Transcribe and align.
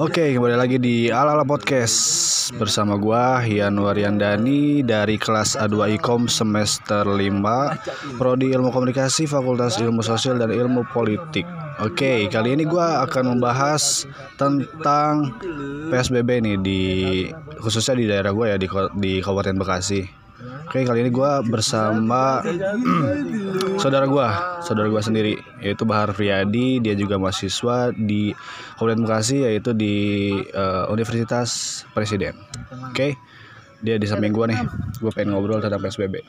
Oke, 0.00 0.32
kembali 0.32 0.56
lagi 0.56 0.80
di 0.80 1.12
Ala 1.12 1.36
Ala 1.36 1.44
Podcast 1.44 2.48
bersama 2.56 2.96
gua 2.96 3.44
Hian 3.44 3.76
Waryandani 3.76 4.80
dari 4.80 5.20
kelas 5.20 5.52
A2 5.52 6.00
Ikom 6.00 6.32
semester 6.32 7.04
5 7.04 8.16
Prodi 8.16 8.56
Ilmu 8.56 8.72
Komunikasi 8.72 9.28
Fakultas 9.28 9.76
Ilmu 9.76 10.00
Sosial 10.00 10.40
dan 10.40 10.48
Ilmu 10.48 10.88
Politik. 10.96 11.44
Oke, 11.84 12.24
kali 12.32 12.56
ini 12.56 12.64
gua 12.64 13.04
akan 13.04 13.36
membahas 13.36 14.08
tentang 14.40 15.36
PSBB 15.92 16.40
nih 16.40 16.56
di 16.56 16.82
khususnya 17.60 17.92
di 17.92 18.08
daerah 18.08 18.32
gua 18.32 18.48
ya 18.48 18.56
di 18.56 18.72
di 18.96 19.20
Kabupaten 19.20 19.60
Bekasi. 19.60 20.21
Oke, 20.42 20.82
kali 20.82 21.04
ini 21.06 21.10
gua 21.12 21.44
bersama 21.44 22.42
saudara 23.82 24.08
gua, 24.08 24.58
saudara 24.64 24.88
gua 24.88 25.04
sendiri 25.04 25.38
yaitu 25.62 25.86
Bahar 25.86 26.10
Priyadi, 26.16 26.82
dia 26.82 26.96
juga 26.98 27.20
mahasiswa 27.20 27.92
di 27.94 28.32
Kabupaten 28.74 29.04
Bekasi 29.04 29.46
yaitu 29.46 29.70
di 29.76 29.94
eh, 30.34 30.84
Universitas 30.90 31.82
Presiden. 31.94 32.34
Oke. 32.90 33.14
Dia 33.82 33.98
di 33.98 34.06
samping 34.06 34.30
gua 34.30 34.46
nih. 34.50 34.58
Gua 35.02 35.10
pengen 35.14 35.34
ngobrol 35.34 35.62
tentang 35.62 35.82
PSBB. 35.82 36.22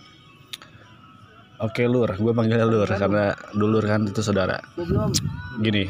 Oke, 1.64 1.88
Lur, 1.88 2.12
gue 2.12 2.34
panggilnya 2.36 2.68
Lur 2.68 2.90
karena 2.92 3.32
dulur 3.56 3.88
kan 3.88 4.04
itu 4.04 4.20
saudara. 4.20 4.60
Gini, 5.64 5.88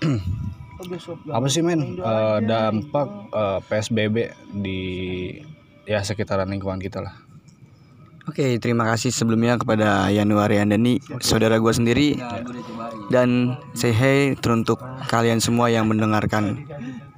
apa 1.36 1.46
sih 1.52 1.60
men 1.60 2.00
eh, 2.00 2.38
dampak 2.40 3.08
eh, 3.36 3.58
PSBB 3.68 4.16
di 4.56 4.80
ya 5.86 6.02
sekitaran 6.02 6.50
lingkungan 6.50 6.82
kita 6.82 7.00
lah. 7.00 7.14
Oke, 8.26 8.58
terima 8.58 8.82
kasih 8.82 9.14
sebelumnya 9.14 9.54
kepada 9.54 10.10
Yanuari 10.10 10.58
Andani, 10.58 10.98
saudara 11.22 11.62
gue 11.62 11.70
sendiri, 11.70 12.18
dan 13.06 13.54
say 13.70 13.94
hey 13.94 14.34
teruntuk 14.34 14.82
kalian 15.06 15.38
semua 15.38 15.70
yang 15.70 15.86
mendengarkan 15.86 16.66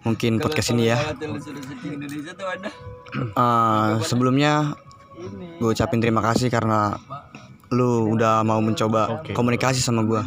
mungkin 0.05 0.37
podcast 0.37 0.77
ini 0.77 0.93
ya. 0.93 1.01
Eh, 3.09 3.93
sebelumnya 4.05 4.77
gue 5.57 5.73
ucapin 5.73 5.97
terima 5.97 6.21
kasih 6.21 6.53
karena 6.53 6.93
lu 7.73 8.13
udah 8.13 8.45
mau 8.45 8.61
mencoba 8.61 9.25
komunikasi 9.33 9.81
sama 9.81 10.05
gue. 10.05 10.21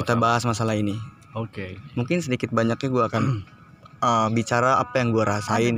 Kita 0.00 0.16
bahas 0.16 0.48
masalah 0.48 0.72
ini. 0.72 0.96
Oke. 1.36 1.76
Mungkin 1.92 2.24
sedikit 2.24 2.48
banyaknya 2.48 2.88
gue 2.88 3.04
akan 3.12 3.24
eh, 4.02 4.28
bicara 4.30 4.76
apa 4.76 4.98
yang 4.98 5.08
gue 5.10 5.24
rasain 5.24 5.76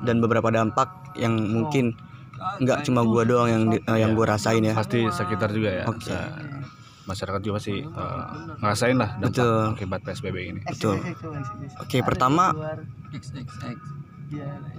dan 0.00 0.16
beberapa 0.18 0.48
dampak 0.48 0.88
yang 1.14 1.34
mungkin 1.34 1.92
nggak 2.34 2.84
cuma 2.84 3.02
gue 3.02 3.22
doang 3.24 3.48
yang 3.48 3.62
di- 3.68 3.82
eh, 3.82 3.98
yang 3.98 4.14
gue 4.14 4.24
rasain 4.24 4.62
ya. 4.62 4.72
Pasti 4.72 5.02
sekitar 5.04 5.50
juga 5.50 5.70
ya. 5.72 5.84
Oke. 5.84 6.08
Sa- 6.08 6.32
Masyarakat 7.04 7.40
juga 7.44 7.60
pasti 7.60 7.84
eh, 7.84 8.24
ngerasain 8.58 8.96
lah 8.96 9.20
dampak 9.20 9.36
Betul. 9.36 9.64
akibat 9.76 10.00
PSBB 10.00 10.36
ini. 10.40 10.60
Betul. 10.64 10.96
Oke, 11.76 12.00
pertama 12.00 12.56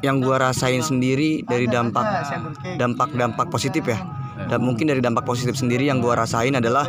yang 0.02 0.20
gua 0.20 0.42
rasain 0.42 0.82
sendiri 0.82 1.46
dari 1.46 1.70
dampak 1.70 2.04
dampak 2.76 3.14
dampak 3.14 3.48
positif 3.48 3.86
ya. 3.86 4.02
Dan 4.36 4.66
mungkin 4.66 4.90
dari 4.90 5.00
dampak 5.00 5.24
positif 5.24 5.56
sendiri 5.56 5.86
yang 5.86 6.02
gua 6.02 6.18
rasain 6.18 6.52
adalah 6.52 6.84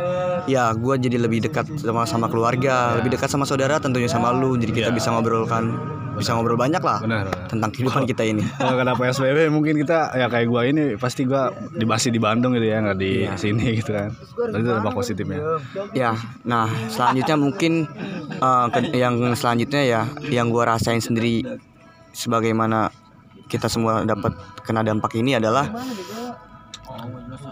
ya 0.45 0.73
gua 0.73 0.97
jadi 0.97 1.15
lebih 1.15 1.45
dekat 1.45 1.69
sama 1.79 2.03
sama 2.03 2.27
keluarga, 2.27 2.97
lebih 2.97 3.13
dekat 3.13 3.29
sama 3.29 3.45
saudara 3.45 3.77
tentunya 3.77 4.09
sama 4.09 4.33
lu. 4.33 4.57
Jadi 4.57 4.73
kita 4.73 4.89
bisa 4.89 5.13
ngobrolkan 5.13 5.69
bisa 6.17 6.33
ngobrol 6.33 6.55
banyak 6.55 6.79
lah 6.79 6.97
Benar. 6.99 7.25
benar. 7.25 7.47
tentang 7.47 7.69
kehidupan 7.69 8.03
kita 8.03 8.23
ini. 8.23 8.41
Kalau 8.57 8.75
kena 8.75 8.93
PSBB 8.93 9.47
mungkin 9.47 9.77
kita 9.77 10.11
ya 10.11 10.25
kayak 10.25 10.45
gua 10.45 10.61
ini 10.63 10.93
pasti 10.95 11.23
gua 11.23 11.47
di 11.71 11.83
masih 11.83 12.09
di 12.09 12.17
Bandung 12.17 12.51
gitu 12.51 12.65
ya 12.65 12.81
nggak 12.81 12.97
di 12.97 13.23
Iya. 13.23 13.33
sini 13.35 13.77
gitu 13.77 13.91
kan. 13.91 14.09
Itu 14.49 14.67
dampak 14.67 14.93
positifnya. 14.93 15.37
Ya, 15.91 16.11
nah 16.43 16.65
selanjutnya 16.87 17.35
mungkin 17.35 17.85
ke- 18.67 18.93
yang 18.93 19.13
selanjutnya 19.33 19.81
ya 19.81 20.01
yang 20.27 20.49
gua 20.49 20.73
rasain 20.73 20.99
sendiri 20.99 21.45
sebagaimana 22.11 22.89
kita 23.45 23.65
semua 23.65 24.01
dapat 24.03 24.33
kena 24.61 24.81
dampak 24.81 25.15
ini 25.15 25.33
adalah 25.33 25.69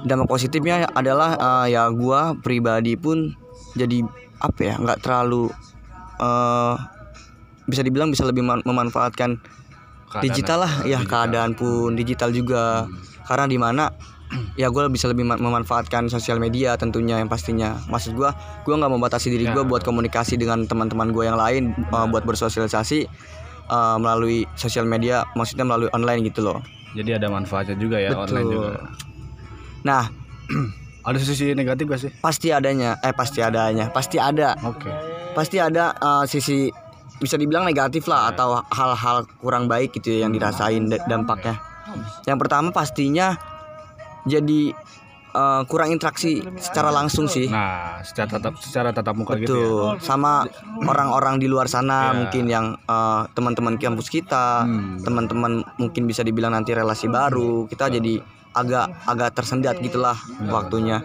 dampak 0.04 0.28
positifnya 0.28 0.90
adalah 0.92 1.38
eh, 1.64 1.74
ya 1.74 1.88
gua 1.90 2.34
pribadi 2.36 2.96
pun 2.96 3.34
jadi 3.74 4.04
apa 4.38 4.60
ya 4.62 4.76
nggak 4.76 5.00
terlalu 5.00 5.50
eh 6.18 6.76
bisa 7.66 7.82
dibilang 7.82 8.08
bisa 8.08 8.24
lebih 8.24 8.42
man- 8.42 8.62
memanfaatkan 8.62 9.38
Keadaan- 10.06 10.24
digital 10.24 10.60
lah. 10.62 10.74
ya 10.84 11.02
keadaan 11.02 11.54
pun 11.54 11.94
digital 11.94 12.30
juga. 12.30 12.86
Karena 13.24 13.46
di 13.46 13.58
mana 13.58 13.90
ya 14.56 14.68
gue 14.68 14.86
bisa 14.88 15.06
lebih 15.06 15.22
ma- 15.24 15.38
memanfaatkan 15.38 16.08
sosial 16.08 16.38
media 16.38 16.74
tentunya 16.76 17.18
yang 17.18 17.26
pastinya. 17.26 17.78
Maksud 17.88 18.14
gue 18.14 18.30
gue 18.64 18.74
nggak 18.74 18.92
membatasi 18.92 19.28
diri 19.28 19.46
gue 19.48 19.60
Ya. 19.60 19.66
buat 19.66 19.82
komunikasi 19.82 20.36
dengan 20.36 20.64
teman-teman 20.64 21.10
gue 21.10 21.24
yang 21.24 21.36
lain 21.36 21.74
uh, 21.90 22.06
buat 22.06 22.22
bersosialisasi 22.24 23.10
uh, 23.68 23.98
melalui 23.98 24.46
sosial 24.54 24.86
media 24.86 25.26
maksudnya 25.34 25.64
melalui 25.64 25.90
online 25.90 26.22
gitu 26.24 26.42
loh. 26.42 26.62
Jadi 26.94 27.12
ada 27.12 27.28
manfaatnya 27.28 27.76
juga 27.76 27.98
ya 27.98 28.14
online 28.14 28.48
juga. 28.48 28.70
nah 29.82 30.08
Ada 31.06 31.22
sisi 31.22 31.54
negatif 31.54 31.86
gak 31.86 32.02
sih? 32.02 32.12
pasti 32.18 32.50
adanya. 32.50 32.98
Eh 33.00 33.14
pasti 33.14 33.38
adanya. 33.38 33.94
Pasti 33.94 34.18
ada. 34.18 34.58
Oke. 34.64 34.90
pasti 35.34 35.60
ada 35.60 35.94
uh, 35.94 36.26
sisi 36.26 36.66
bisa 37.16 37.36
dibilang 37.36 37.64
negatif 37.64 38.06
lah 38.06 38.30
atau 38.30 38.60
hal-hal 38.68 39.24
kurang 39.40 39.66
baik 39.66 39.96
gitu 39.96 40.12
ya 40.12 40.28
yang 40.28 40.32
dirasain 40.32 40.86
da- 40.86 41.04
dampaknya. 41.06 41.56
Yang 42.24 42.38
pertama 42.42 42.70
pastinya 42.70 43.38
jadi 44.26 44.74
uh, 45.32 45.62
kurang 45.66 45.94
interaksi 45.94 46.42
secara 46.58 46.90
langsung 46.90 47.30
sih. 47.30 47.46
Nah, 47.48 48.02
secara 48.02 48.28
tatap 48.28 48.54
secara 48.58 48.90
tatap 48.90 49.16
muka 49.16 49.38
gitu 49.38 49.54
ya. 49.54 49.64
Betul. 49.64 49.86
Sama 50.02 50.44
orang-orang 50.82 51.38
di 51.38 51.48
luar 51.48 51.70
sana 51.70 52.10
Ya. 52.10 52.14
mungkin 52.16 52.44
yang 52.48 52.66
uh, 52.86 53.30
teman-teman 53.32 53.78
kampus 53.78 54.10
kita, 54.10 54.66
Hmm. 54.66 54.98
teman-teman 55.00 55.62
mungkin 55.78 56.04
bisa 56.06 56.20
dibilang 56.20 56.52
nanti 56.52 56.74
relasi 56.74 57.06
baru. 57.08 57.70
Kita 57.70 57.88
jadi 57.88 58.18
agak 58.56 59.04
agak 59.04 59.30
tersendat 59.36 59.78
gitulah 59.78 60.16
waktunya. 60.48 61.04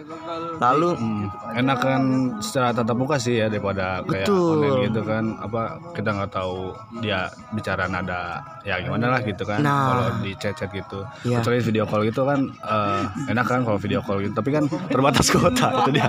Lalu 0.61 0.89
Hmm, 0.93 1.25
enakan 1.57 2.01
secara 2.37 2.69
tatap 2.69 2.93
muka 2.93 3.17
sih 3.17 3.41
ya 3.41 3.49
daripada 3.49 4.05
kayak 4.05 4.29
Betul. 4.29 4.61
online 4.61 4.79
gitu 4.93 5.01
kan. 5.01 5.23
Apa 5.41 5.61
kita 5.97 6.09
nggak 6.13 6.31
tahu 6.31 6.69
dia 7.01 7.25
bicara 7.49 7.89
nada 7.89 8.45
ya 8.61 8.77
gimana 8.77 9.17
lah 9.17 9.25
gitu 9.25 9.41
kan. 9.41 9.65
Nah. 9.65 9.81
kalau 9.89 10.07
di 10.21 10.31
chat 10.37 10.53
chat 10.53 10.69
gitu. 10.69 11.01
Iya. 11.25 11.41
kecuali 11.41 11.59
video 11.65 11.83
call 11.89 12.05
gitu 12.05 12.21
kan 12.29 12.39
eh, 12.45 13.01
enak 13.33 13.45
kan 13.49 13.65
kalau 13.65 13.81
video 13.81 14.05
call 14.05 14.21
gitu. 14.21 14.37
Tapi 14.37 14.49
kan 14.53 14.69
terbatas 14.87 15.25
kuota 15.33 15.81
itu 15.81 15.97
dia. 15.97 16.07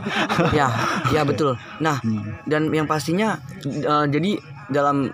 Ya 0.52 0.68
ya 1.08 1.24
betul. 1.32 1.56
Nah 1.80 1.96
dan 2.44 2.68
yang 2.68 2.84
pastinya 2.84 3.40
eh, 3.64 4.06
jadi 4.06 4.36
dalam 4.72 5.12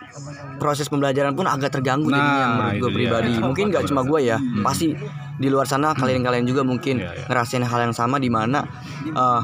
proses 0.56 0.86
pembelajaran 0.86 1.34
pun 1.34 1.44
agak 1.44 1.74
terganggu 1.74 2.08
jadinya 2.08 2.26
Nah, 2.38 2.48
menurut 2.54 2.72
itu 2.72 2.80
gue 2.80 2.91
pribadi. 2.94 3.32
Mungkin 3.36 3.64
nggak 3.69 3.84
cuma 3.91 4.02
gue 4.02 4.20
ya 4.24 4.38
pasti 4.62 4.94
di 5.38 5.48
luar 5.50 5.66
sana 5.66 5.94
kalian-kalian 5.94 6.46
juga 6.46 6.62
mungkin 6.62 6.98
Iya, 6.98 7.14
iya. 7.14 7.24
ngerasain 7.30 7.62
hal 7.62 7.80
yang 7.91 7.94
sama 7.94 8.18
di 8.18 8.26
mana 8.26 8.62
eh, 9.06 9.42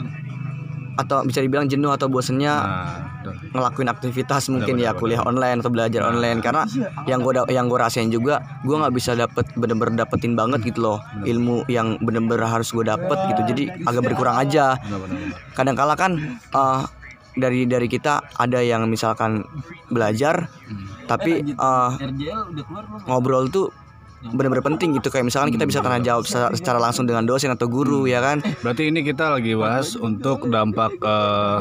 atau 0.95 1.27
bisa 1.27 1.43
dibilang 1.43 1.67
jenuh 1.67 1.91
atau 1.91 2.07
bosennya 2.07 2.55
nah 2.55 3.05
ngelakuin 3.25 3.89
aktivitas 3.89 4.53
mungkin 4.53 4.77
ya 4.77 4.93
kuliah 4.93 5.25
online 5.25 5.65
atau 5.65 5.73
belajar 5.73 6.05
online. 6.05 6.45
Karena 6.45 6.69
yang 7.09 7.25
gue 7.25 7.33
yang 7.49 7.73
gue 7.73 7.79
rasain 7.81 8.13
juga 8.13 8.43
gue 8.61 8.77
nggak 8.77 8.93
bisa 8.93 9.17
dapet 9.17 9.49
bener-bener 9.57 10.05
dapetin 10.05 10.37
banget 10.37 10.61
gitu 10.61 10.85
loh 10.85 10.99
ilmu 11.25 11.65
yang 11.71 11.97
bener-bener 12.05 12.45
harus 12.45 12.69
gue 12.69 12.85
dapet 12.85 13.17
gitu. 13.33 13.41
Jadi 13.49 13.65
agak 13.89 14.03
berkurang 14.05 14.37
aja. 14.37 14.77
Benar. 14.77 15.09
kadang-kala 15.57 15.95
kan 15.97 16.13
eh, 16.37 16.83
dari 17.35 17.67
dari 17.67 17.87
kita 17.87 18.39
ada 18.39 18.63
yang 18.63 18.87
misalkan 18.87 19.43
belajar 19.91 20.47
tapi 21.05 21.43
eh, 21.45 21.91
ngobrol 23.05 23.51
tuh 23.51 23.69
benar-benar 24.25 24.65
penting 24.65 24.97
gitu. 24.97 25.13
Kayak 25.13 25.29
misalkan 25.29 25.53
kita 25.53 25.69
bisa 25.69 25.85
tanya 25.85 26.01
jawab 26.01 26.25
secara, 26.25 26.49
secara 26.57 26.79
langsung 26.81 27.05
dengan 27.05 27.29
dosen 27.29 27.53
atau 27.53 27.69
guru 27.69 28.09
ya 28.09 28.25
kan? 28.25 28.41
Berarti 28.65 28.89
ini 28.89 29.05
kita 29.05 29.37
lagi 29.37 29.53
bahas 29.53 29.93
untuk 30.01 30.49
dampak 30.49 30.97
eh, 30.97 31.57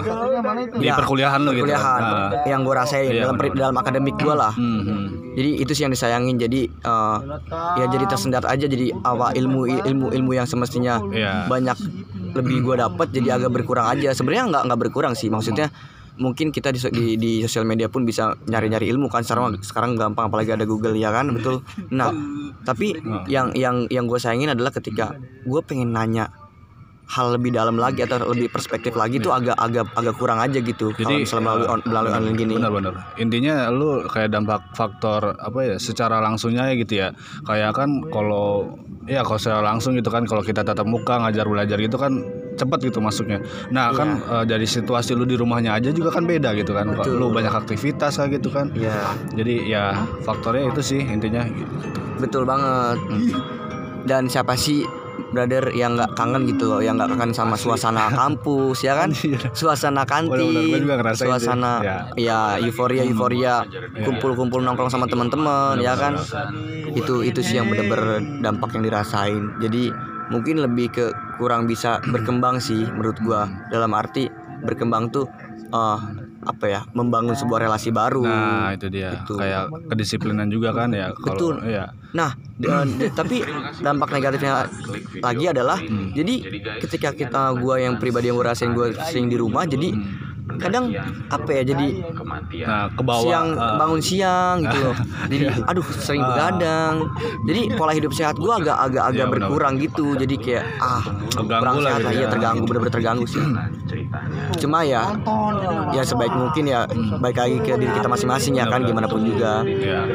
di 0.80 0.88
Ya, 0.88 0.96
perkuliahan 0.96 1.44
lo 1.44 1.52
gitu. 1.52 1.68
Nah, 1.68 2.32
yang 2.48 2.64
gue 2.64 2.72
rasain 2.72 3.12
Iya, 3.12 3.28
dalam 3.28 3.36
benar-benar. 3.36 3.60
dalam 3.68 3.76
akademik 3.76 4.16
gue 4.16 4.32
lah. 4.32 4.56
Hmm, 4.56 4.80
hmm. 4.80 5.06
jadi 5.36 5.50
itu 5.60 5.72
sih 5.76 5.84
yang 5.84 5.92
disayangin. 5.92 6.40
Jadi 6.40 6.72
eh, 6.72 7.18
ya 7.84 7.86
jadi 7.92 8.06
tersendat 8.08 8.48
aja. 8.48 8.64
Jadi 8.64 8.96
apa 8.96 9.36
ilmu 9.36 9.68
ilmu 9.84 10.08
ilmu 10.16 10.32
yang 10.32 10.48
semestinya 10.48 11.04
Iya. 11.12 11.52
banyak 11.52 11.76
lebih 12.34 12.66
gue 12.66 12.76
dapat 12.82 13.08
jadi 13.14 13.38
agak 13.38 13.52
berkurang 13.54 13.88
aja. 13.90 14.12
Sebenarnya 14.12 14.50
nggak 14.50 14.64
nggak 14.70 14.80
berkurang 14.90 15.14
sih. 15.14 15.30
Maksudnya 15.30 15.70
mungkin 16.14 16.54
kita 16.54 16.70
di, 16.70 16.80
di, 16.94 17.06
di 17.18 17.32
sosial 17.42 17.66
media 17.66 17.90
pun 17.90 18.06
bisa 18.06 18.38
nyari-nyari 18.46 18.90
ilmu 18.90 19.10
kan. 19.10 19.26
Sekarang 19.26 19.58
sekarang 19.62 19.98
gampang 19.98 20.30
apalagi 20.30 20.54
ada 20.54 20.66
Google 20.66 20.94
ya 20.98 21.10
kan? 21.10 21.30
Betul. 21.34 21.66
Nah 21.94 22.14
tapi 22.64 22.98
yang 23.30 23.54
yang 23.58 23.88
yang 23.90 24.06
gue 24.06 24.20
sayangin 24.20 24.54
adalah 24.54 24.72
ketika 24.74 25.18
gue 25.46 25.62
pengen 25.66 25.94
nanya 25.94 26.30
hal 27.14 27.38
lebih 27.38 27.54
dalam 27.54 27.78
lagi 27.78 28.02
atau 28.02 28.18
lebih 28.26 28.50
perspektif 28.50 28.98
lagi 28.98 29.22
tuh 29.22 29.30
agak 29.30 29.54
agak 29.62 29.86
agak 29.94 30.16
kurang 30.18 30.42
aja 30.42 30.58
gitu 30.58 30.90
kalau 30.98 31.14
Jadi, 31.14 31.30
misalnya 31.30 31.46
melalui 31.46 31.68
on- 31.70 31.86
melalui 31.86 32.12
online 32.18 32.38
gini 32.42 32.54
Benar-benar. 32.58 32.94
Intinya 33.22 33.56
lu 33.70 34.02
kayak 34.10 34.34
dampak 34.34 34.62
faktor 34.74 35.38
apa 35.38 35.60
ya 35.62 35.76
secara 35.78 36.18
langsungnya 36.18 36.74
ya 36.74 36.76
gitu 36.82 36.94
ya. 36.98 37.08
Kayak 37.46 37.78
kan 37.78 38.02
kalau 38.10 38.74
ya 39.06 39.22
kalau 39.22 39.38
secara 39.38 39.62
langsung 39.62 39.94
gitu 39.94 40.10
kan 40.10 40.26
kalau 40.26 40.42
kita 40.42 40.66
tatap 40.66 40.90
muka 40.90 41.22
ngajar 41.22 41.46
belajar 41.46 41.78
gitu 41.78 42.02
kan 42.02 42.26
cepet 42.58 42.90
gitu 42.90 42.98
masuknya. 42.98 43.38
Nah 43.70 43.94
kan 43.94 44.18
eh, 44.18 44.46
dari 44.50 44.66
situasi 44.66 45.14
lu 45.14 45.30
di 45.30 45.38
rumahnya 45.38 45.78
aja 45.78 45.94
juga 45.94 46.10
kan 46.10 46.26
beda 46.26 46.58
gitu 46.58 46.74
kan. 46.74 46.98
Betul. 46.98 47.22
Lu 47.22 47.30
banyak 47.30 47.54
aktivitas 47.54 48.18
kayak 48.18 48.42
gitu 48.42 48.50
kan. 48.50 48.74
Iya. 48.74 48.98
Jadi 49.38 49.70
ya 49.70 50.02
faktornya 50.26 50.74
itu 50.74 50.82
sih 50.82 51.02
intinya. 51.06 51.46
Betul 52.18 52.50
banget. 52.50 52.98
Hmm. 53.06 53.30
Dan 54.04 54.28
siapa 54.28 54.58
sih 54.58 54.84
brother 55.34 55.74
yang 55.74 55.98
nggak 55.98 56.14
kangen 56.14 56.46
gitu 56.46 56.70
loh, 56.70 56.80
yang 56.80 56.96
nggak 57.02 57.18
kangen 57.18 57.34
sama 57.34 57.58
suasana 57.58 58.14
kampus 58.14 58.86
ya 58.86 58.94
kan? 58.94 59.10
Suasana 59.58 60.06
Bener-bener, 60.06 60.30
gua 60.30 60.38
kantin, 60.38 60.82
ngerasain 60.86 61.18
sih. 61.18 61.26
suasana 61.26 61.72
Ya. 61.84 61.98
ya 62.16 62.40
euforia 62.62 63.04
euforia, 63.04 63.56
kumpul-kumpul 64.06 64.62
nongkrong 64.62 64.94
sama 64.94 65.10
teman-teman 65.10 65.82
ya 65.82 65.98
kan? 65.98 66.16
Itu 66.94 67.26
itu 67.26 67.42
sih 67.42 67.58
yang 67.58 67.68
bener-bener 67.68 68.22
dampak 68.46 68.78
yang 68.78 68.86
dirasain. 68.86 69.58
Jadi 69.58 69.90
mungkin 70.30 70.62
lebih 70.62 70.94
ke 70.94 71.06
kurang 71.42 71.66
bisa 71.66 72.00
berkembang 72.14 72.62
sih 72.62 72.86
menurut 72.94 73.18
gua 73.26 73.50
dalam 73.74 73.92
arti 73.92 74.30
berkembang 74.64 75.12
tuh 75.12 75.28
eh, 75.74 76.00
apa 76.44 76.66
ya 76.66 76.82
membangun 76.92 77.34
sebuah 77.34 77.60
relasi 77.62 77.90
baru. 77.90 78.22
Nah 78.22 78.72
itu 78.72 78.88
dia. 78.88 79.16
Gitu. 79.16 79.36
Kayak 79.36 79.68
kedisiplinan 79.88 80.48
juga 80.48 80.72
kan 80.72 80.90
ya. 80.90 81.12
Kalau 81.14 81.34
Betul. 81.34 81.56
ya. 81.66 81.90
Nah, 82.12 82.32
dan- 82.56 82.94
dan- 82.94 83.12
tapi 83.12 83.42
dampak 83.80 84.10
negatifnya 84.12 84.70
lagi 85.18 85.46
adalah 85.48 85.78
Hmm. 85.78 86.12
jadi 86.12 86.36
ketika 86.80 87.10
kita 87.12 87.42
gua 87.56 87.78
yang 87.78 87.98
pribadi 87.98 88.28
yang 88.28 88.36
gue 88.36 88.46
rasain 88.46 88.72
gue 88.72 88.94
sering 89.04 89.26
di 89.26 89.36
rumah 89.36 89.64
jadi 89.64 89.90
kadang 90.54 90.92
apa 91.28 91.50
ya 91.52 91.64
jadi 91.66 91.88
Nah 92.62 92.86
ke 92.92 93.02
bawah. 93.02 93.24
siang 93.24 93.48
eh, 93.50 93.76
bangun 93.76 94.02
siang 94.04 94.56
gitu 94.62 94.78
loh. 94.84 94.96
Jadi 95.32 95.44
aduh 95.64 95.88
sering 95.90 96.22
begadang. 96.22 96.96
Jadi 97.44 97.62
pola 97.74 97.92
hidup 97.92 98.12
sehat 98.12 98.36
gua 98.38 98.60
agak 98.60 98.76
agak 98.78 99.04
agak 99.06 99.16
Iya, 99.18 99.24
benar. 99.26 99.40
berkurang 99.42 99.74
gitu. 99.80 100.06
Jadi 100.14 100.36
kayak 100.38 100.64
ah 100.78 101.02
Terganggu 101.32 101.62
kurang 101.64 101.76
lah 101.78 101.84
sehat 101.90 101.96
gitu 101.96 102.04
lah. 102.04 102.14
Iya 102.14 102.22
ya. 102.22 102.30
terganggu 102.30 102.64
bener-bener 102.66 102.94
terganggu 102.94 103.26
sih. 103.26 103.44
Cuma 104.58 104.82
ya 104.82 105.14
ya 105.92 106.02
sebaik 106.02 106.32
mungkin 106.32 106.66
ya 106.66 106.86
baik 107.18 107.38
lagi 107.38 107.58
ke 107.60 107.74
diri 107.76 107.92
kita 107.92 108.08
masing-masing 108.08 108.54
ya 108.56 108.66
kan 108.66 108.82
gimana 108.82 109.06
pun 109.06 109.22
juga. 109.22 109.62
Ya. 109.64 110.06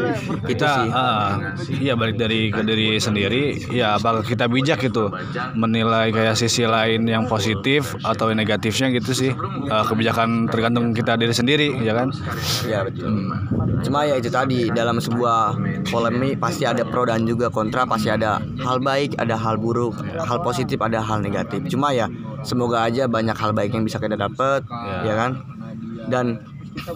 Itu 0.44 0.54
Kita 0.54 0.70
sih. 0.76 0.90
ah, 0.90 1.30
iya 1.70 1.92
balik 1.94 2.16
dari 2.16 2.48
ke 2.48 2.62
diri 2.62 2.96
sendiri 2.96 3.42
ya 3.68 3.94
apakah 3.94 4.22
kita 4.22 4.46
bijak 4.46 4.80
gitu 4.80 5.10
menilai 5.54 6.10
kayak 6.10 6.34
sisi 6.34 6.64
lain 6.64 7.04
yang 7.04 7.24
positif 7.24 7.94
atau 8.02 8.28
yang 8.28 8.38
negatifnya 8.38 8.90
gitu 8.90 9.12
sih 9.12 9.32
Eh, 9.68 9.84
kebijakan 9.84 10.48
tergantung 10.48 10.90
kita 10.90 11.14
diri 11.14 11.30
sendiri 11.30 11.68
ya 11.78 11.92
kan 11.92 12.08
Ya 12.64 12.82
betul. 12.82 13.28
Cuma 13.78 14.02
ya 14.02 14.16
itu 14.16 14.28
tadi 14.28 14.68
dalam 14.68 14.98
sebuah 14.98 15.54
polemik 15.86 16.38
pasti 16.38 16.64
ada 16.64 16.82
pro 16.82 17.04
dan 17.04 17.22
juga 17.22 17.46
kontra, 17.48 17.84
pasti 17.84 18.08
ada 18.08 18.40
hal 18.58 18.78
baik, 18.78 19.14
ada 19.16 19.36
hal 19.36 19.54
buruk, 19.54 19.94
hal 20.18 20.40
positif, 20.40 20.80
ada 20.80 20.98
hal 20.98 21.20
negatif. 21.20 21.62
Cuma 21.68 21.92
ya 21.92 22.08
semoga 22.42 22.82
aja 22.82 23.06
banyak 23.06 23.34
hal 23.34 23.50
baik 23.50 23.72
yang 23.72 23.82
bisa 23.82 23.96
kita 23.96 24.14
dapat, 24.14 24.62
ya 25.02 25.14
kan? 25.14 25.30
Dan 26.08 26.26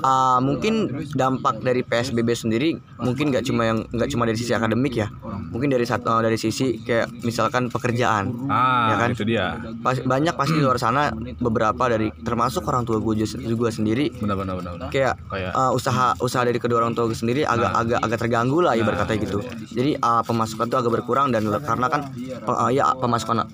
ah, 0.01 0.39
mungkin 0.39 0.87
dampak 1.11 1.59
dari 1.59 1.83
PSBB 1.83 2.29
sendiri 2.33 2.69
mungkin 2.99 3.35
nggak 3.35 3.43
cuma 3.43 3.67
yang 3.67 3.83
nggak 3.91 4.09
cuma 4.09 4.23
dari 4.23 4.39
sisi 4.39 4.55
akademik 4.55 4.95
ya, 4.95 5.11
mungkin 5.51 5.69
dari 5.69 5.83
satu 5.83 6.23
dari 6.23 6.39
sisi 6.39 6.79
kayak 6.79 7.11
misalkan 7.23 7.67
pekerjaan. 7.67 8.31
ah 8.47 8.95
Ya 8.95 8.97
kan? 8.97 9.09
itu 9.11 9.25
dia 9.27 9.59
Pas, 9.83 9.99
banyak 9.99 10.39
pasti 10.39 10.55
di 10.55 10.63
luar 10.63 10.79
sana 10.79 11.11
beberapa 11.37 11.91
dari 11.91 12.15
termasuk 12.23 12.63
orang 12.65 12.87
tua 12.87 13.03
gue 13.03 13.27
juga 13.27 13.71
sendiri 13.71 14.15
benar 14.23 14.39
benar 14.39 14.55
benar 14.63 14.73
benar. 14.79 14.89
kayak 14.95 15.15
uh, 15.51 15.75
usaha 15.75 16.15
usaha 16.23 16.43
dari 16.47 16.63
kedua 16.63 16.79
orang 16.87 16.95
tua 16.95 17.11
gue 17.11 17.19
sendiri 17.19 17.43
agak 17.43 17.75
agak 17.75 17.99
agak 18.01 18.19
terganggu 18.23 18.63
lah 18.63 18.79
ibarat 18.79 19.03
kata 19.03 19.19
gitu. 19.19 19.43
Jadi 19.75 19.99
uh, 19.99 20.23
pemasukan 20.23 20.71
tuh 20.71 20.79
agak 20.79 20.93
berkurang 21.03 21.35
dan 21.35 21.43
karena 21.59 21.87
kan 21.91 22.01
uh, 22.47 22.71
ya 22.71 22.95
pemasukan 22.95 23.51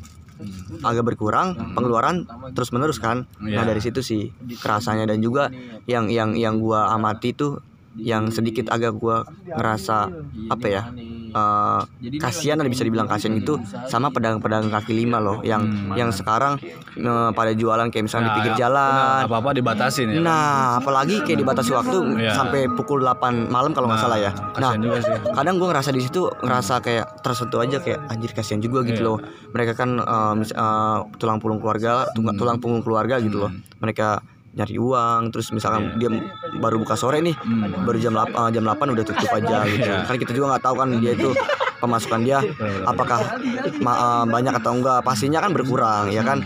agak 0.85 1.05
berkurang, 1.15 1.57
pengeluaran 1.75 2.23
terus 2.55 2.71
menerus 2.71 3.03
kan. 3.03 3.27
Nah 3.43 3.63
Iya. 3.65 3.69
dari 3.75 3.81
situ 3.83 4.01
sih 4.05 4.31
kerasanya 4.63 5.11
dan 5.11 5.19
juga 5.19 5.51
yang 5.91 6.07
yang 6.09 6.39
yang 6.39 6.63
gua 6.63 6.95
amati 6.95 7.35
tuh 7.35 7.59
yang 7.99 8.31
sedikit 8.31 8.71
agak 8.71 8.95
gua 8.95 9.27
ngerasa 9.51 10.11
apa 10.49 10.67
ya 10.71 10.83
uh, 11.31 11.81
kasihan 12.17 12.57
ada 12.57 12.67
bisa 12.67 12.83
dibilang 12.83 13.05
kasihan 13.05 13.35
itu 13.35 13.57
sama 13.85 14.09
pedagang-pedagang 14.09 14.69
kaki 14.71 14.93
lima 14.95 15.17
loh 15.17 15.41
yang 15.41 15.65
yang 15.95 16.09
sekarang 16.09 16.57
uh, 16.97 17.31
pada 17.31 17.53
jualan 17.53 17.89
kayak 17.89 18.05
misalnya 18.05 18.29
di 18.29 18.35
pinggir 18.37 18.55
jalan 18.59 19.25
apa 19.25 19.37
apa 19.37 19.51
dibatasin 19.53 20.09
ya 20.11 20.21
Nah, 20.21 20.79
apalagi 20.79 21.21
kayak 21.21 21.39
dibatasi 21.39 21.71
waktu 21.71 21.99
Iya. 22.19 22.33
sampai 22.33 22.69
pukul 22.71 23.01
8 23.01 23.49
malam 23.49 23.71
kalau 23.71 23.87
nggak 23.87 24.01
salah 24.01 24.19
ya. 24.19 24.31
Nah, 24.55 24.73
kasihan 24.73 24.81
juga 24.81 24.99
sih 24.99 25.13
kadang 25.31 25.55
gue 25.57 25.69
ngerasa 25.69 25.91
di 25.91 26.01
situ 26.01 26.21
ngerasa 26.39 26.75
kayak 26.79 27.07
tersentuh 27.21 27.61
aja 27.61 27.79
kayak 27.79 28.01
anjir 28.09 28.31
kasihan 28.31 28.59
juga 28.59 28.83
gitu 28.83 29.01
Iya. 29.01 29.09
loh. 29.09 29.19
Mereka 29.49 29.73
kan 29.73 29.91
eh, 29.97 30.33
mis- 30.35 30.53
eh, 30.53 30.99
tulang 31.17 31.39
punggung 31.39 31.59
keluarga, 31.59 32.07
Hmm. 32.11 32.35
tulang 32.35 32.59
punggung 32.59 32.83
keluarga 32.83 33.17
gitu 33.19 33.39
loh. 33.39 33.51
Mereka 33.79 34.21
nyari 34.59 34.75
uang 34.77 35.31
terus 35.31 35.49
misalkan 35.49 35.95
Iya. 35.95 35.97
dia 35.97 36.11
baru 36.53 36.83
buka 36.83 36.93
sore 36.93 37.23
nih 37.23 37.39
baru 37.81 37.95
jam 37.97 38.11
8 38.13 38.51
jam 38.51 38.67
8 38.67 38.91
udah 38.91 39.05
tutup 39.05 39.31
aja 39.31 39.63
gitu 39.65 39.87
Hmm. 39.87 39.95
Iya. 39.95 40.05
kan 40.05 40.17
kita 40.19 40.33
juga 40.33 40.47
nggak 40.51 40.65
tahu 40.65 40.75
kan 40.77 40.89
dia 40.99 41.13
itu 41.15 41.31
pemasukan 41.79 42.21
dia 42.23 42.39
apakah 42.85 43.39
ma- 43.83 43.99
eh, 43.99 44.25
banyak 44.29 44.55
atau 44.59 44.73
enggak 44.77 45.01
pastinya 45.03 45.43
kan 45.43 45.51
berkurang 45.55 46.11
ya 46.11 46.23
kan? 46.23 46.43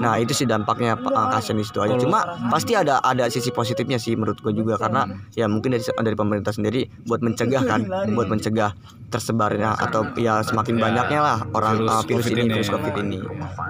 Nah 0.00 0.20
itu 0.20 0.32
sih 0.36 0.46
dampaknya 0.48 0.96
uh, 0.96 1.28
kasihan 1.32 1.56
di 1.56 1.64
situ 1.64 1.80
aja. 1.80 1.96
Cuma 1.96 2.36
pasti 2.52 2.76
ada 2.76 3.00
ada 3.00 3.28
sisi 3.32 3.48
positifnya 3.52 3.96
sih 3.96 4.12
menurut 4.14 4.38
gue 4.40 4.52
juga 4.52 4.76
karena 4.76 5.08
ya 5.32 5.48
mungkin 5.48 5.72
dari 5.72 5.82
dari 5.82 6.16
pemerintah 6.16 6.52
sendiri 6.52 6.88
buat 7.08 7.24
mencegah 7.24 7.62
kan 7.64 7.80
buat 8.12 8.28
mencegah 8.28 8.76
tersebarnya 9.08 9.78
atau 9.78 10.04
ya 10.18 10.42
semakin 10.42 10.76
banyaknya 10.76 11.20
lah 11.22 11.38
orang 11.54 11.80
Virus 11.80 11.92
uh, 11.92 12.02
virus, 12.04 12.24
COVID 12.24 12.32
ini, 12.32 12.42
ini. 12.42 12.52
virus 12.54 12.70
covid 12.72 12.94
ini. 13.00 13.18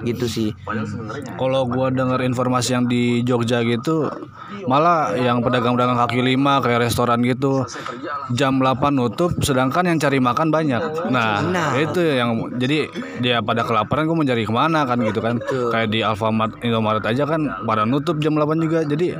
Gitu 0.06 0.26
sih. 0.26 0.48
Kalau 1.38 1.62
gua 1.68 1.88
dengar 1.92 2.20
informasi 2.22 2.74
yang 2.74 2.84
di 2.90 3.22
Jogja 3.22 3.62
gitu 3.62 4.10
malah 4.66 5.14
yang 5.14 5.42
pedagang-pedagang 5.42 5.98
kaki 5.98 6.22
lima 6.22 6.58
kayak 6.58 6.90
restoran 6.90 7.22
gitu 7.22 7.62
jam 8.34 8.58
8 8.58 8.94
nutup 8.94 9.34
sedangkan 9.42 9.86
yang 9.86 9.98
cari 10.02 10.18
makan 10.18 10.50
banyak 10.50 10.82
nah, 11.08 11.40
Nah. 11.42 11.70
itu 11.76 12.00
yang 12.00 12.30
jadi 12.54 12.86
dia 13.18 13.36
pada 13.40 13.62
kelaparan 13.62 14.04
gue 14.04 14.16
mencari 14.16 14.42
ke 14.42 14.50
mana 14.50 14.82
kan 14.82 14.98
gitu 14.98 15.18
kan. 15.18 15.38
Kayak 15.42 15.88
di 15.88 16.00
Alfamart 16.00 16.58
Indomaret 16.60 17.02
aja 17.02 17.24
kan 17.24 17.46
pada 17.62 17.82
nutup 17.82 18.18
jam 18.18 18.32
8 18.32 18.56
juga. 18.58 18.82
Jadi 18.82 19.14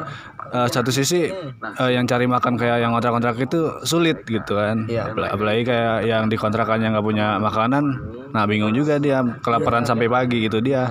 eh, 0.47 0.69
satu 0.69 0.89
sisi 0.89 1.29
eh, 1.29 1.91
yang 1.91 2.05
cari 2.05 2.25
makan 2.25 2.55
kayak 2.55 2.81
yang 2.81 2.91
kontrak-kontrak 2.91 3.37
itu 3.39 3.61
sulit 3.83 4.23
gitu 4.23 4.55
kan. 4.55 4.87
Iya. 4.87 5.13
Apalagi- 5.13 5.65
kayak 5.65 5.97
yang 6.05 6.27
di 6.27 6.37
kontrakannya 6.37 6.93
nggak 6.93 7.03
punya 7.03 7.37
makanan. 7.37 7.85
Nah 8.31 8.45
bingung 8.45 8.71
juga 8.71 8.97
dia 8.97 9.21
kelaparan 9.41 9.83
sampai 9.83 10.07
pagi 10.07 10.45
gitu 10.45 10.61
dia 10.61 10.87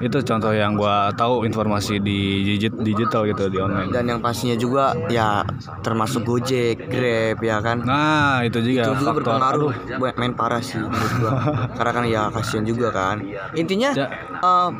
itu 0.00 0.18
contoh 0.20 0.50
yang 0.50 0.74
gua 0.74 1.10
tahu 1.10 1.42
informasi 1.42 1.98
di 1.98 2.18
digit 2.44 2.74
digital 2.76 3.22
gitu 3.24 3.46
di 3.46 3.58
online. 3.58 3.90
Dan 3.90 4.04
yang 4.06 4.20
pastinya 4.20 4.54
juga 4.54 4.90
ya 5.06 5.42
termasuk 5.80 6.22
Gojek, 6.22 6.86
Grab 6.86 7.38
ya 7.38 7.58
kan? 7.58 7.78
Nah 7.80 8.42
itu 8.42 8.58
juga 8.58 8.82
itu 8.84 8.92
juga 8.96 9.10
faktor. 9.10 9.18
berpengaruh. 9.20 9.70
Aduh, 9.70 9.98
buat 9.98 10.14
main 10.14 10.32
parah 10.32 10.58
sih 10.58 10.78
menurut 10.78 11.12
gua. 11.18 11.32
Karena 11.72 11.90
kan 11.92 12.04
ya 12.04 12.22
kasihan 12.30 12.64
juga 12.64 12.88
kan. 12.90 13.16
Intinya 13.52 13.90
Ya. 13.92 14.06
eh, 14.36 14.70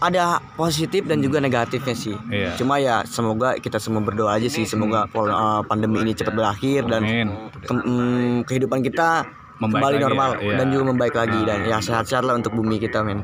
ada 0.00 0.24
positif 0.54 1.04
dan 1.04 1.20
juga 1.20 1.38
negatifnya 1.38 1.92
sih. 1.92 2.16
Iya. 2.26 2.56
cuma 2.56 2.76
ya 2.76 3.04
semoga 3.04 3.52
kita 3.56 3.76
semua 3.76 4.00
berdoa 4.00 4.32
aja 4.32 4.46
sih. 4.46 4.64
Semoga 4.64 5.04
eh, 5.06 5.60
pandemi 5.64 6.00
ini 6.00 6.12
cepat 6.12 6.32
berakhir 6.32 6.86
dan 6.86 7.02
ke- 7.58 7.74
mm, 7.76 8.46
kehidupan 8.46 8.80
kita 8.80 9.28
Membaik 9.60 9.76
kembali 9.76 9.96
lagi 9.96 10.04
normal 10.08 10.30
ya, 10.32 10.40
iya. 10.40 10.56
dan 10.56 10.66
juga 10.72 10.84
membaik 10.88 11.14
lagi 11.14 11.40
dan 11.44 11.58
ya 11.68 11.78
sehat-sehat 11.84 12.24
lah 12.24 12.34
untuk 12.40 12.56
bumi 12.56 12.80
kita 12.80 13.04
men. 13.04 13.20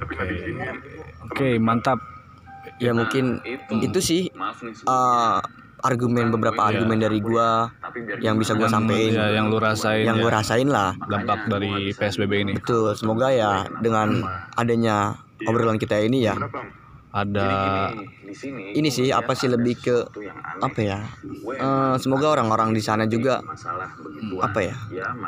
Oke. 1.33 1.57
Mantap. 1.57 1.99
Ya 2.76 2.93
mungkin 2.93 3.40
itu 3.73 3.99
sih 4.05 4.23
eh, 4.85 5.37
argumen 5.81 6.28
beberapa 6.28 6.61
argumen 6.61 7.00
dari 7.00 7.25
gua 7.25 7.73
yang 8.21 8.37
bisa 8.37 8.52
gua 8.52 8.69
sampein 8.69 9.16
ya 9.16 9.33
yang 9.33 9.49
lu 9.49 9.57
rasain 9.57 10.05
yang 10.05 10.21
ya, 10.21 10.23
gua 10.23 10.33
rasain 10.37 10.69
lah. 10.69 10.93
Dampak 11.09 11.49
dari 11.49 11.97
PSBB 11.97 12.33
ini. 12.45 12.52
Betul, 12.61 12.93
semoga 12.93 13.33
ya 13.33 13.64
dengan 13.81 14.21
adanya 14.61 15.16
obrolan 15.49 15.81
kita 15.81 16.05
ini 16.05 16.28
ya 16.28 16.37
ada 17.17 17.49
ini 18.77 18.93
sih 18.93 19.09
apa 19.09 19.33
sih 19.33 19.49
lebih 19.49 19.75
ke 19.81 19.97
apa 20.61 20.81
ya? 20.85 20.99
Eh, 21.57 21.95
semoga 21.97 22.37
orang-orang 22.37 22.77
di 22.77 22.85
sana 22.85 23.09
juga 23.09 23.41
apa 24.45 24.61
ya? 24.61 24.77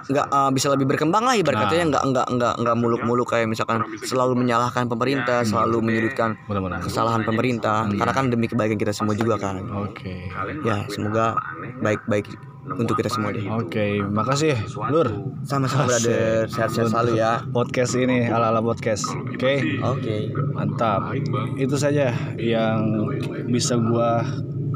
Nggak 0.04 0.26
eh, 0.28 0.50
bisa 0.52 0.68
lebih 0.68 0.84
berkembang 0.84 1.24
lah 1.24 1.34
ibarat 1.40 1.64
katanya 1.64 1.96
nggak 1.96 2.04
nggak 2.12 2.26
nggak 2.36 2.54
nggak 2.60 2.76
muluk-muluk 2.76 3.32
kayak 3.32 3.48
misalkan 3.48 3.80
selalu 4.04 4.36
menyalahkan 4.44 4.84
pemerintah 4.84 5.40
selalu 5.48 5.80
menyudutkan 5.80 6.36
kesalahan 6.84 7.24
pemerintah. 7.24 7.88
karena 7.88 8.12
kan 8.12 8.28
demi 8.28 8.46
kebaikan 8.46 8.76
kita 8.76 8.92
semua 8.92 9.16
juga 9.16 9.40
kan. 9.40 9.56
Oke. 9.88 10.28
Ya 10.66 10.84
semoga 10.92 11.40
baik-baik 11.80 12.28
untuk 12.76 13.00
kita 13.00 13.08
semua 13.08 13.32
deh 13.32 13.46
oke 13.48 14.04
makasih 14.12 14.58
lur 14.92 15.08
sama-sama 15.46 15.88
brother 15.88 16.44
sehat-sehat 16.50 16.92
selalu 16.92 17.16
ya 17.16 17.40
podcast 17.54 17.96
ini 17.96 18.28
ala-ala 18.28 18.60
podcast 18.60 19.08
oke 19.08 19.54
oke 19.80 20.16
Mantap. 20.58 21.14
Itu 21.54 21.78
saja 21.78 22.10
yang 22.34 23.06
bisa 23.46 23.78
gua 23.78 24.26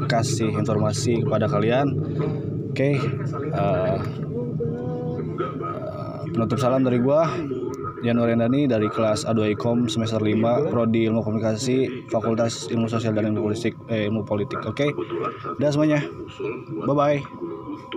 kasih 0.07 0.55
informasi 0.55 1.27
kepada 1.27 1.51
kalian. 1.51 1.91
Oke. 2.71 2.95
eh, 2.95 2.99
eh, 3.53 3.97
penutup 6.31 6.55
salam 6.55 6.87
dari 6.87 7.03
gua. 7.03 7.27
Ian 8.03 8.19
Wariandani 8.19 8.67
dari 8.67 8.91
kelas 8.91 9.23
A2 9.23 9.55
Ikom 9.55 9.87
semester 9.87 10.19
5 10.19 10.67
prodi 10.67 11.07
Ilmu 11.07 11.23
Komunikasi 11.23 12.07
Fakultas 12.11 12.67
Ilmu 12.67 12.91
Sosial 12.91 13.15
dan 13.15 13.31
Ilmu 13.31 13.47
Politik 13.47 13.75
eh, 13.87 14.11
Ilmu 14.11 14.27
Politik. 14.27 14.59
Oke. 14.67 14.91
Udah 15.59 15.69
semuanya. 15.71 16.03
Bye 16.83 16.95
bye. 16.95 17.52